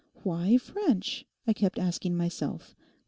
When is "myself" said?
2.17-2.75